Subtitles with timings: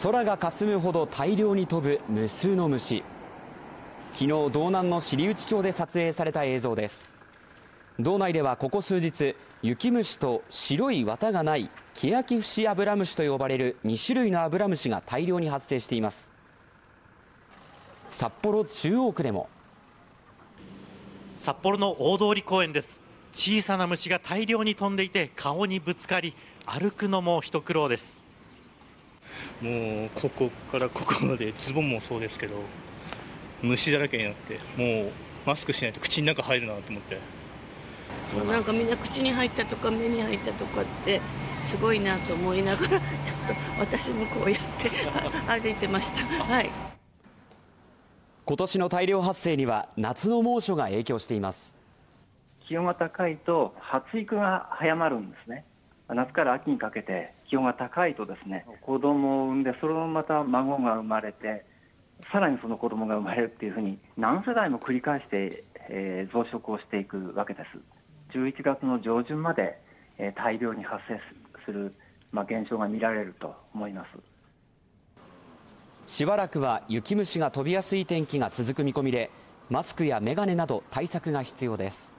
[0.00, 3.02] 空が霞むほど大量に飛ぶ無数の虫。
[4.12, 7.12] 昨日道南の知内町で撮影された映像です。
[7.98, 16.30] 道内ではここ数日雪虫と白い綿がないケヤキフシアブラムシと呼ばれる2種類のアブラムシが大量に発生しています。
[18.08, 19.48] 札幌中央区でも。
[21.34, 23.00] 札幌の大通公園です。
[23.32, 26.34] 小さな虫が大量に飛んでいて顔にぶつかり
[26.66, 28.27] 歩くのも一苦労です。
[29.60, 32.56] もうここからここまでズボンもそうですけど
[33.62, 35.12] 虫だらけになってもう
[35.46, 37.18] マスクしないと口の中入るなと思って。
[38.26, 41.20] そうなんかみんな口に入ったとか目に入ったとかって
[41.62, 43.02] すごいなと思いながらちょっと
[43.80, 44.90] 私もこうやって
[45.46, 46.24] 歩いてました。
[46.44, 46.70] はい。
[48.44, 51.76] 今年の大量発生には夏の猛暑が影響しています。
[52.66, 55.64] 気温が高いと発育が早まるんですね
[56.14, 61.64] 夏から秋にかけて気温が高いとですね子供を産んでそれもまた孫が生まれて
[62.32, 68.36] さらにその子供が生まれるっていうふうに何世代も繰り返して、えー、増殖をしていくわけです。
[68.36, 69.78] 11月の上旬まで、
[70.18, 71.20] えー、大量に発生
[71.64, 71.94] する、
[72.32, 74.08] まあ、現象が見られると思います。
[76.06, 79.30] しばらくは雪虫が飛びやすい天気が続く見込みで
[79.68, 82.17] マスクやメガネなど対策が必要です